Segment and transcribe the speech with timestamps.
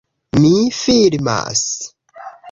[0.37, 1.61] Mi filmas.